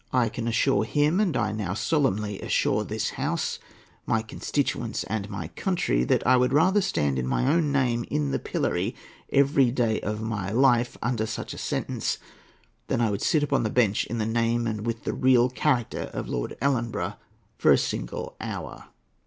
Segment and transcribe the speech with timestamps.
[0.11, 3.59] I can assure him, and I now solemnly assure this House,
[4.07, 8.31] my constituents, and my country, that I would rather stand in my own name, in
[8.31, 8.95] the pillory,
[9.31, 12.17] every day of my life, under such a sentence,
[12.87, 16.09] than I would sit upon the bench in the name and with the real character
[16.13, 17.17] of Lord Ellenborough
[17.59, 18.85] for one single hour.